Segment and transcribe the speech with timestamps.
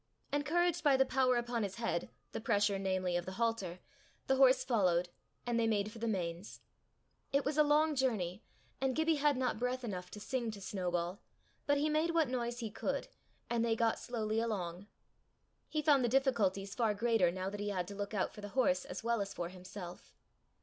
[0.33, 3.81] Encouraged by the power upon his head, the pressure, namely, of the halter,
[4.25, 5.09] the horse followed,
[5.45, 6.61] and they made for the Mains.
[7.31, 8.41] It was a long journey,
[8.81, 11.19] and Gibbie had not breath enough to sing to Snowball,
[11.67, 13.09] but he made what noise he could,
[13.47, 14.87] and they got slowly along.
[15.69, 18.49] He found the difficulties far greater now that he had to look out for the
[18.57, 20.15] horse as well as for himself.